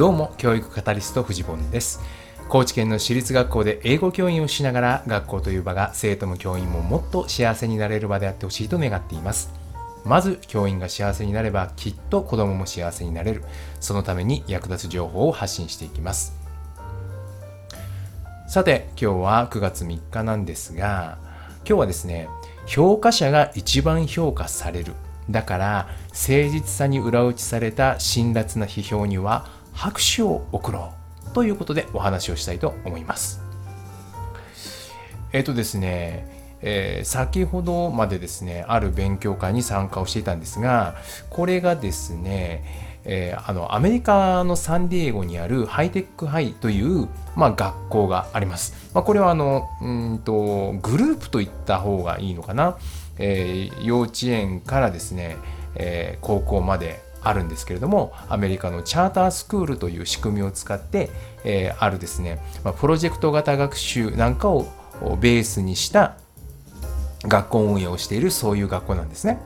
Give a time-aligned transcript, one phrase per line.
[0.00, 2.00] どうも教育カタリスト藤本です。
[2.48, 9.52] 高知県の私立学校で英語教員をしながら学校という場が生徒も教員ももっと幸せになれる場であってほしいと願っています。
[10.06, 13.44] まず教員が幸せになればきっと子供も幸せになれる。
[13.78, 16.32] そのために役立つ情報を発信していきます。
[18.48, 21.18] さて今日は9月3日なんですが
[21.68, 22.30] 今日はですね
[22.64, 24.94] 評価者が一番評価される。
[25.28, 30.92] だから誠実さに裏打ちされた辛辣な批評には拍手を送ろ
[31.30, 33.40] うということでお話をしたいと思います。
[35.32, 36.26] えっ、ー、とですね、
[36.62, 40.96] えー、先ほどまでですねある勉強会に参加をしていたんですが
[41.30, 48.90] これがですねえー、あのアメリカのサンディエゴにあるハイテックハイという、まあ、学校があります。
[48.94, 52.76] まあ、これはあのうんとグループと言った方がいいのかな。
[53.18, 55.36] えー、幼稚園からですね、
[55.74, 61.10] えー、高校まであるんですけれどもアメリカのチャータースクールという仕組みを使って、
[61.44, 64.66] えー、あるですね、まあ、プロジェクト型学習なんかを
[65.20, 66.16] ベースにした
[67.24, 69.38] 学校運営をしているそういう学校なんですね。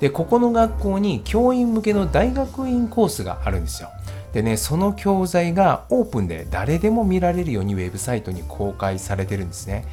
[0.00, 3.88] でここの学校に教員向けの大学院コースがあるんですよ。
[4.32, 9.86] でねその教材がオープンで誰でも見られるようにウェブサイトに公開されてるんですね。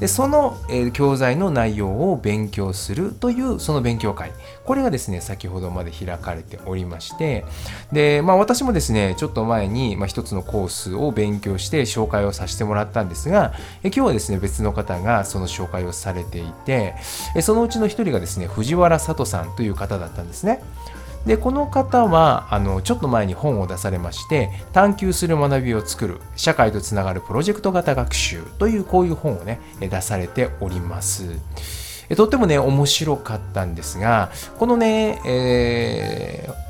[0.00, 4.32] でその、えー、教材の内容を勉強するというその勉強会
[4.64, 7.44] これがですね先ほどまで開かれておりまして
[7.92, 16.94] で、まあ、私もですねちょっと前に、まあ、一つのコースを勉強して紹介をさせてもらったんですがえ今日はですね別の方がその紹介をされていて
[17.34, 20.60] えそのうちの一人がですね藤原聡さんという方だったんですね。
[21.26, 31.38] でこの方はあのちょっと前に本を出されまして探求する学びを作る社会とつながるプロジェクト型学習というこういう本をね出されております。
[32.16, 36.66] とってもね面白かったんですがこのね、えー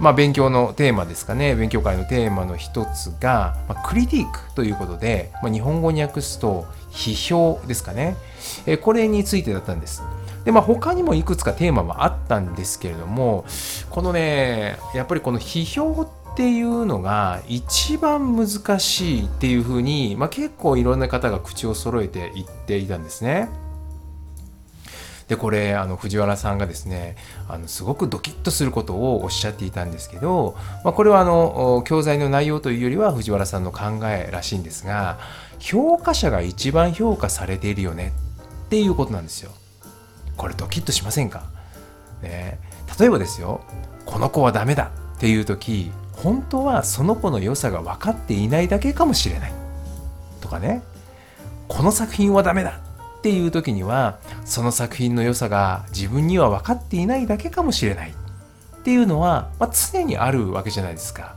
[0.00, 8.16] まあ、勉強のテーマですかね勉強会のテーマの一つが、まあ、クリティックということで、まあ、日本語に訳すと批評ですかね、
[8.66, 10.02] えこれについてだったんです。
[10.44, 13.44] でまあ他にもいくつかテーマはあったんですけれども
[13.90, 23.48] このねやっぱりこの批評っていうのが一番難しいっていうふうに、まあ、結構いろんな方が口を揃えて言っていたんですね。
[25.28, 27.16] でこれあの藤原さんがですね
[27.48, 35.18] あのすごくドキッとすることをおっしゃっていたんですけど、まあ、これはあの教材の内容というよりは藤原さんの考えらしいんですが
[35.58, 38.12] 評価者が一番評価されているよね
[38.66, 39.52] っていうことなんですよ。
[40.36, 41.44] これドキッとしませんか、
[42.22, 42.58] ね、
[42.98, 43.62] 例えばですよ
[44.06, 49.52] この子はダメだっていう時本当はその子の良さが分かっていないだけかもしれない。
[50.40, 50.82] とかね。
[51.68, 52.80] この作品はダメだ
[53.18, 61.34] っていう時にはその作品の良さが自分には分かっていないだけかもしれないっていうのは、まあ、常にあるわけじゃないですか。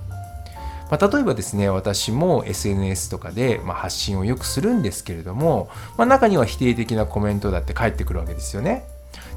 [0.95, 8.85] まあ、例えばですね私も SNS とかで、ま発信をよくするんですけれども、まあ、中には否定的なコメントだって返ってくるわけですよね。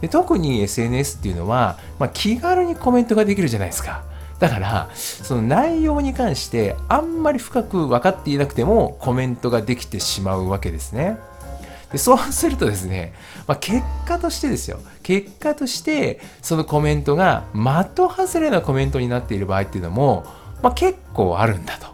[0.01, 4.05] で特に SNS っていうのは、まあ、気軽にコメントができるじゃないですか。
[4.39, 11.19] だから、その内容に関してあんまり深く分かっていなくてもコメントができてしまうわけですね。
[11.91, 13.15] でそうするとですね、
[13.47, 14.79] まあ、結果としてですよ。
[15.03, 20.25] 結果として、そのコメントが的外れなコメントになっている場合っていうのも、
[20.63, 21.87] まあ、結構あるんだと。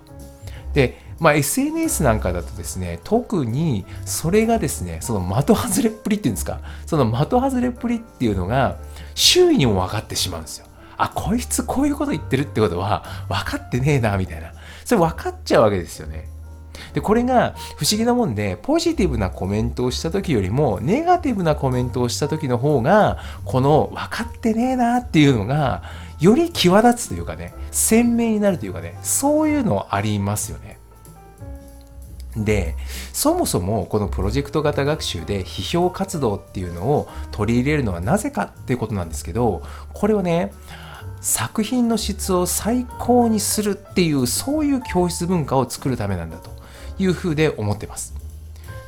[0.73, 8.77] で、まあ、SNS なんかだとですね、特にそれがですね、その的外れっぷりっていうんですか、その的外れっぷりっていうのが
[9.15, 10.67] 周囲にも分かってしまうんですよ。
[10.97, 14.53] あ、こいつこういうこと言ってるってことは分かってねえな、みたいな。
[14.85, 16.29] それ分かっちゃうわけですよね。
[16.93, 25.83] で、これが不思議なもんで、ポジティブなコメントをした時よりも、ネガティブなコメントをした時の方が、この分かってねえなっていうのが、
[26.25, 30.79] より際立つというかね、鮮明になるというかね、そういうのありますよね。
[32.35, 32.77] で、
[33.13, 39.63] そもそもこのプロジェクト型学習で批評活動っていうのを取り入れるのはなぜかっていうことなんですけど、
[39.93, 40.53] これはね、
[41.21, 46.51] 作品の質を最高にするっていうそういう教室文化を作るためなんだと
[46.99, 48.24] いうふうで思ってます。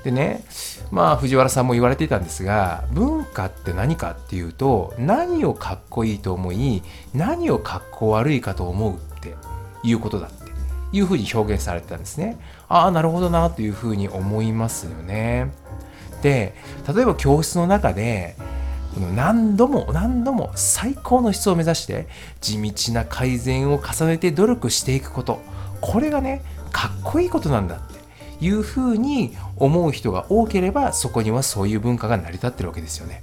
[0.07, 0.45] でね、
[0.93, 9.35] まあ藤原さんも言われていたんですが、文化って何かっていうと、何をかっこいいと思い、何をかっこ悪いかと思うって
[9.83, 10.53] いうことだって
[10.93, 12.39] いうふうに表現されてたんですね。
[12.69, 15.51] ああ、なるほどなというふうに思いますよね。
[16.23, 16.55] で、
[16.95, 18.37] 例えば教室の中で、
[19.13, 22.07] 何度も何度も最高の質を目指して
[22.41, 25.43] 地道な改善を重ねて努力していくこと
[25.83, 26.43] これがね
[26.73, 27.96] かっこいいことなんだって
[28.41, 33.23] いうふうに思う人が多ければそこにはそういう文化が成り立ってるわけですよね。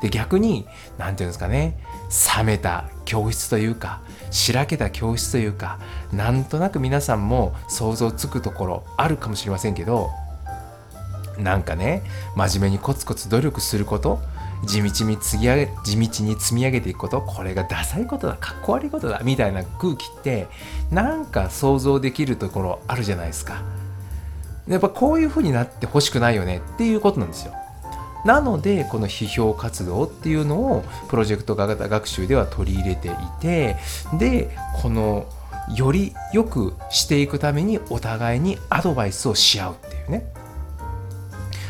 [0.00, 0.66] で逆に
[0.96, 1.76] 何て言うんですかね
[2.36, 5.78] 冷めた教室というかしらけた教室というか
[6.12, 10.10] なんとなく皆さんも想像つくところあるかもしれませんけど
[11.38, 12.02] なんかね
[12.36, 14.20] 真面目にコツコツ努力すること
[14.66, 20.48] 地道に積み上げ地道に積み上げていくことこれがダサいことだかっこ悪いことだみたいな空気って
[20.90, 23.62] なんか想像できるところあるじゃないですか
[24.68, 27.54] やっぱこういう風になってほしくないよねっていうことなんですよ。
[28.24, 33.76] なのでこの批評活動っていうのをプロジェクト型学習では取り入れていて
[34.18, 35.26] でこの
[35.74, 40.26] より良くしていくためにお互いにアドバイスをし合うっていうね。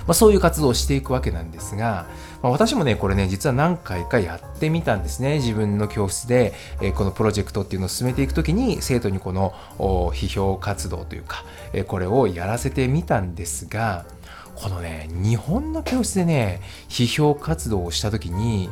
[0.09, 2.07] まあ、そういう活動をしていくわけなんですが、
[2.43, 5.35] まあ、私もね、これね、実は何回かやってみたんですね。
[5.35, 11.45] 自分の教室で、え、このプロジェクトっていうのを進めていくときに、生徒にこの批評活動というか、
[11.75, 14.07] え、これをやらせてみたんですが、
[14.55, 18.71] このね、日本の教室でね、批評活動をしたときに、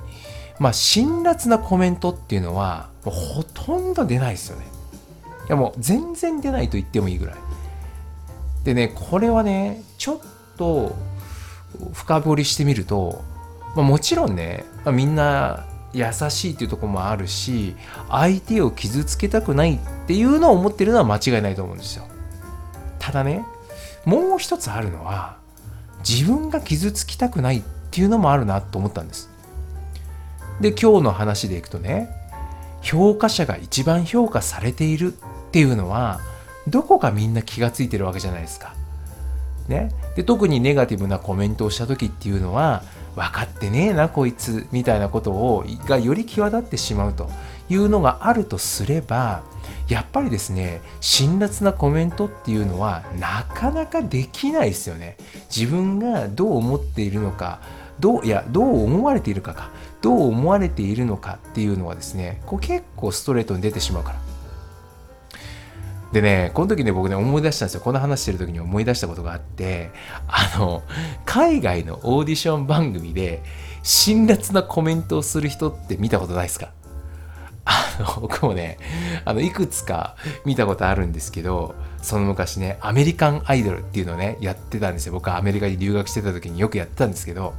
[0.58, 4.64] まあ、辛辣なコメントっていうのは、ほとんど出ないですよね。
[5.48, 7.34] いやもう全然出ないと言ってもいいぐらい。
[8.64, 10.18] でね、これはね、ちょっ
[10.56, 10.96] と
[11.92, 13.22] 深掘りしてみると、
[13.74, 17.74] まあ、もちろんね、まあ、みんな優しいっていうとこもあるし
[18.10, 22.06] 相手を傷つけたくないっていうのを思ってるのは間違いないと思うんですよ。
[22.98, 23.44] ただね
[24.04, 25.38] もう一つあるのは
[26.08, 29.30] 自分が傷つきたくないっていうのもあるなと思ったんです。
[30.60, 32.10] で今日の話でいくとね
[32.82, 36.20] 評価者が一番評価されているっていうのは
[36.68, 38.74] どこかみんな気がついてるわけじゃないですか。
[39.68, 42.82] ね、で特にネガティブなコメントをした時っていうのは
[43.16, 47.28] 分かってねえなこいつみたいなことをがより際立ってしまうと
[47.68, 49.42] いうのがあるとすれば
[49.88, 55.16] やっぱりですね辛辣なコメントっていうのはなかなかできないですよね。
[55.54, 57.60] 自分がどう思っているのか
[57.98, 59.70] どういやどう思われているかか
[60.02, 64.25] どう思われているのかっていうのはですねこう結構ストレートに出てしまうから。
[66.16, 67.82] でね、この時ね、僕ね、思い出したんですよ。
[67.82, 69.90] この話してる時に思い出したことがあって、
[70.26, 70.82] あの、
[71.26, 73.42] 海外のオーディション番組で、
[73.82, 76.70] 辛辣なコメントをする人って見たことないですか？
[77.66, 78.78] あの、僕もね、
[79.26, 80.16] あの、いくつか
[80.46, 85.12] 見たことあるんですけど、その昔ね、アメリカンアイドルっていうのをね、やってたんですよ。
[85.12, 87.52] 僕はアメリカに留学してた時によくやってたんですけど、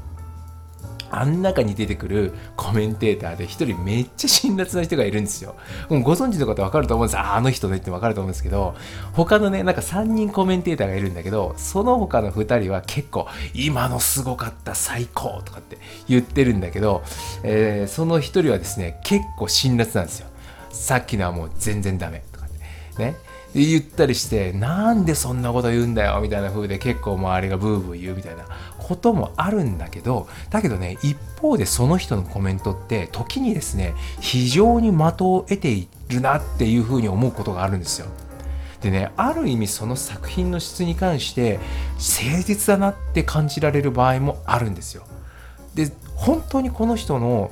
[1.09, 5.55] あん中に出てくるコメンテーターで一人めっちゃ辛辣な人がいるんですよ。
[5.89, 8.75] もうご存知の方わかると思うんですあの人ねってわかると思うんですけど、
[9.13, 15.77] 他のね、なんか3人コメンテーターがいるんだけど、その他の2人は結構、今のすごかった、最高とかって
[16.07, 17.03] 言ってるんだけど、
[17.43, 20.27] えー、その1人はですね、結構辛辣なんですよ。
[20.69, 23.15] さっきのはもう全然ダメとかってね。
[23.53, 28.45] 言ったりしてなんでそんなこと言うんだよみたいな風で結構周りがブーブー言うみたいな
[28.77, 38.07] こともあるんだけどだけどね一方でその人のコメントって時にですね非常に的を得ているなっていう風に思うことがあるんですよ。
[38.81, 41.59] でねある意味その作品の質に関して
[41.95, 45.03] 誠実だなって感じられる場合もあるんですよ。
[45.73, 47.51] で本当にこの人の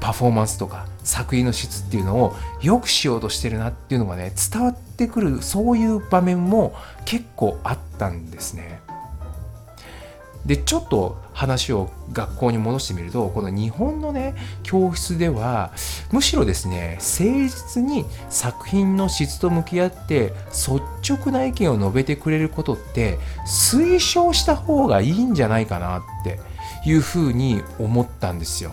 [0.00, 8.80] パフォーマンスとか作品の質っていうのを良くしようとしてるなっていうのがね伝わってくるそういう場面も結構あったんですね。
[10.46, 15.72] でちょっと話を学校に戻してみるとこの日本のね教室では
[16.12, 20.80] むしろですね誠実に作品の質と向き合って率
[21.14, 26.38] 直な意見を述べてくれることって推奨した方がいいんじゃないかなって
[26.86, 28.72] いうふうに思ったんですよ。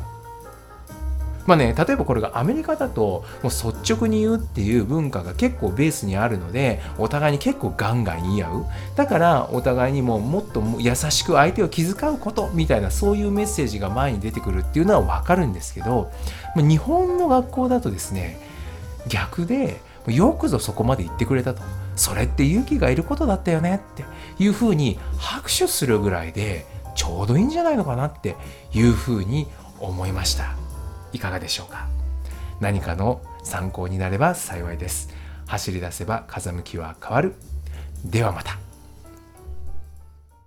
[1.48, 16.12] まあね、例えばこれがアメリカだともう率直に言うっていう文化が結構ベースにあるのでお互いに結構ガンガン言い合うだからお互いにももっと優しく相手を気遣うことみたいなそういうメッセージが前に出てくるっていうのは分かるんですけど
[16.56, 18.40] 日本の学校だとですね
[19.08, 21.62] 逆でよくぞそこまで言ってくれたと
[21.96, 24.04] それって勇気がいることだったよねって
[24.42, 28.36] いうふうに拍手するぐらいでちょうどいいんじゃないのかなって
[28.74, 29.48] いうふうに
[29.80, 30.61] 思いました。
[31.14, 31.88] いかがでしょうか？
[32.60, 35.10] 何かの参考になれば幸いです。
[35.48, 37.34] 走り出せば風向きは変わる。
[38.06, 38.58] ではまた。